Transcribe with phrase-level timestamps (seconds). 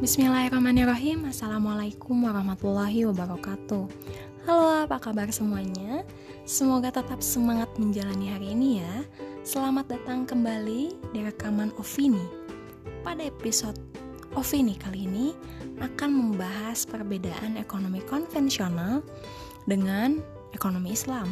[0.00, 1.28] Bismillahirrahmanirrahim.
[1.28, 3.84] Assalamualaikum warahmatullahi wabarakatuh.
[4.48, 6.08] Halo apa kabar semuanya?
[6.48, 9.04] Semoga tetap semangat menjalani hari ini ya.
[9.44, 12.24] Selamat datang kembali di rekaman Ovini.
[13.04, 13.76] Pada episode
[14.32, 15.36] Ovini kali ini
[15.84, 19.04] akan membahas perbedaan ekonomi konvensional
[19.68, 20.24] dengan
[20.56, 21.28] ekonomi Islam.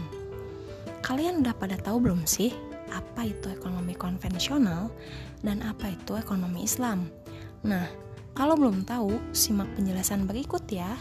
[1.00, 2.52] Kalian udah pada tahu belum sih
[2.92, 4.92] apa itu ekonomi konvensional
[5.40, 7.08] dan apa itu ekonomi Islam?
[7.64, 8.07] Nah,
[8.38, 10.94] kalau belum tahu, simak penjelasan berikut ya.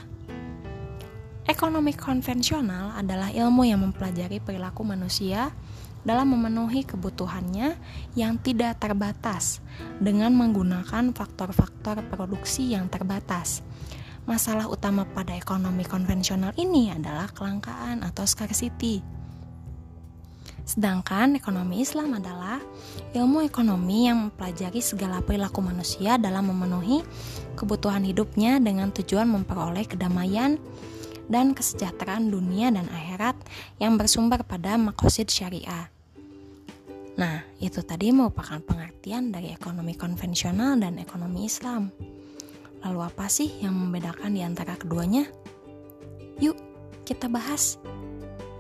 [1.46, 5.54] Ekonomi konvensional adalah ilmu yang mempelajari perilaku manusia
[6.02, 7.78] dalam memenuhi kebutuhannya
[8.18, 9.62] yang tidak terbatas
[10.02, 13.62] dengan menggunakan faktor-faktor produksi yang terbatas.
[14.26, 19.06] Masalah utama pada ekonomi konvensional ini adalah kelangkaan atau scarcity
[20.68, 22.60] Sedangkan ekonomi Islam adalah
[23.16, 27.08] ilmu ekonomi yang mempelajari segala perilaku manusia dalam memenuhi
[27.56, 30.60] kebutuhan hidupnya dengan tujuan memperoleh kedamaian
[31.32, 33.40] dan kesejahteraan dunia dan akhirat
[33.80, 35.88] yang bersumber pada makosid syariah.
[37.16, 41.90] Nah, itu tadi merupakan pengertian dari ekonomi konvensional dan ekonomi Islam.
[42.84, 45.26] Lalu apa sih yang membedakan di antara keduanya?
[46.44, 46.60] Yuk,
[47.08, 47.82] kita bahas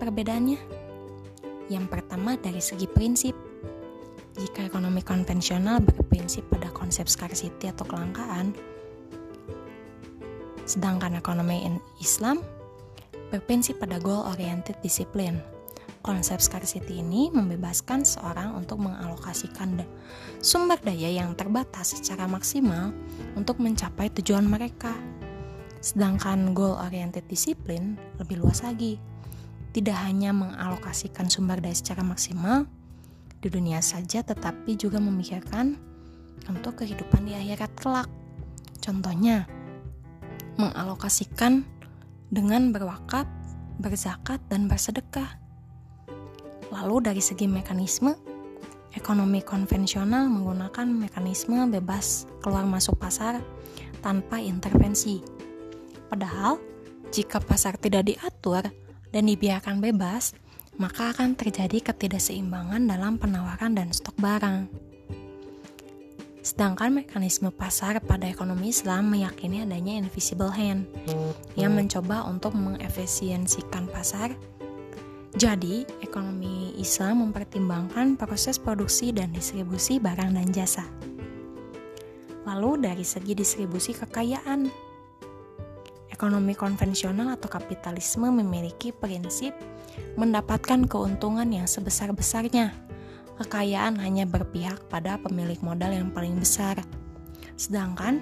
[0.01, 0.86] perbedaannya.
[1.67, 3.35] Yang pertama dari segi prinsip.
[4.37, 8.53] Jika ekonomi konvensional berprinsip pada konsep scarcity atau kelangkaan,
[10.63, 11.65] sedangkan ekonomi
[11.97, 12.39] Islam
[13.33, 15.41] berprinsip pada goal-oriented discipline.
[16.05, 19.83] Konsep scarcity ini membebaskan seorang untuk mengalokasikan
[20.39, 22.95] sumber daya yang terbatas secara maksimal
[23.35, 24.95] untuk mencapai tujuan mereka.
[25.83, 29.01] Sedangkan goal-oriented discipline lebih luas lagi,
[29.77, 32.65] tidak hanya mengalokasikan sumber daya secara maksimal
[33.37, 35.77] di dunia saja, tetapi juga memikirkan
[36.49, 38.09] untuk kehidupan di akhirat kelak.
[38.81, 39.45] Contohnya,
[40.57, 41.61] mengalokasikan
[42.33, 43.29] dengan berwakaf,
[43.77, 45.37] berzakat, dan bersedekah.
[46.73, 48.17] Lalu dari segi mekanisme,
[48.97, 53.45] ekonomi konvensional menggunakan mekanisme bebas keluar masuk pasar
[54.01, 55.21] tanpa intervensi.
[56.09, 56.57] Padahal,
[57.13, 58.65] jika pasar tidak diatur,
[59.11, 60.33] dan dibiarkan bebas,
[60.77, 64.69] maka akan terjadi ketidakseimbangan dalam penawaran dan stok barang.
[66.47, 70.87] Sedangkan mekanisme pasar pada ekonomi Islam meyakini adanya invisible hand
[71.59, 74.31] yang mencoba untuk mengefisiensikan pasar.
[75.35, 80.87] Jadi, ekonomi Islam mempertimbangkan proses produksi dan distribusi barang dan jasa.
[82.47, 84.71] Lalu dari segi distribusi kekayaan,
[86.17, 89.53] Ekonomi konvensional atau kapitalisme memiliki prinsip
[90.17, 92.73] mendapatkan keuntungan yang sebesar-besarnya.
[93.37, 96.81] Kekayaan hanya berpihak pada pemilik modal yang paling besar.
[97.53, 98.17] Sedangkan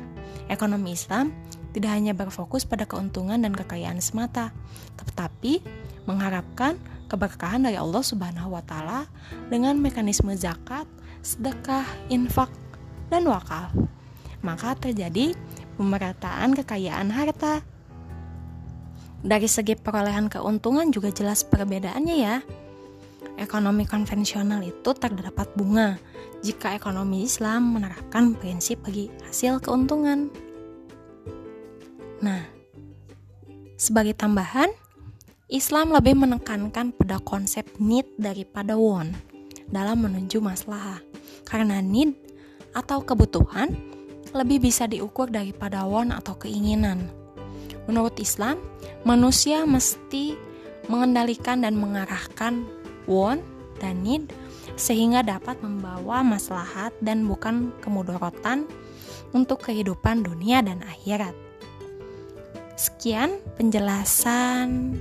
[0.51, 1.31] ekonomi Islam
[1.71, 4.51] tidak hanya berfokus pada keuntungan dan kekayaan semata,
[4.99, 5.63] tetapi
[6.03, 6.75] mengharapkan
[7.07, 9.07] keberkahan dari Allah Subhanahu wa taala
[9.47, 10.83] dengan mekanisme zakat,
[11.23, 12.51] sedekah, infak,
[13.07, 13.71] dan wakaf.
[14.43, 15.31] Maka terjadi
[15.79, 17.63] pemerataan kekayaan harta
[19.25, 22.45] dari segi perolehan keuntungan juga jelas perbedaannya ya.
[23.41, 25.97] Ekonomi konvensional itu terdapat bunga,
[26.45, 30.29] jika ekonomi Islam menerapkan prinsip bagi hasil keuntungan.
[32.21, 32.45] Nah,
[33.75, 34.69] sebagai tambahan,
[35.49, 39.17] Islam lebih menekankan pada konsep need daripada want
[39.67, 41.01] dalam menuju masalah.
[41.43, 42.13] Karena need
[42.71, 43.73] atau kebutuhan
[44.31, 47.24] lebih bisa diukur daripada want atau keinginan.
[47.85, 48.57] Menurut Islam,
[49.05, 50.33] manusia mesti
[50.89, 52.65] mengendalikan dan mengarahkan
[53.05, 53.41] want
[53.77, 54.29] dan need
[54.75, 58.65] sehingga dapat membawa maslahat dan bukan kemudorotan
[59.31, 61.33] untuk kehidupan dunia dan akhirat.
[62.75, 64.99] Sekian penjelasan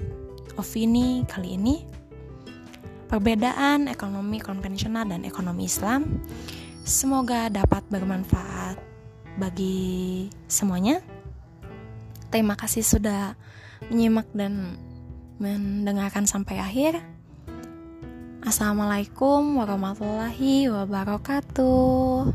[0.55, 1.77] Ovini kali ini.
[3.11, 6.23] Perbedaan ekonomi konvensional dan ekonomi Islam
[6.87, 8.79] semoga dapat bermanfaat
[9.39, 11.03] bagi semuanya.
[12.35, 13.39] Terima kasih sudah
[13.95, 14.75] menyimak dan
[15.39, 16.99] mendengarkan sampai akhir.
[18.43, 22.35] Assalamualaikum warahmatullahi wabarakatuh.